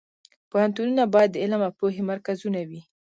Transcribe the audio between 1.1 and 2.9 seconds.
باید د علم او پوهې مرکزونه وي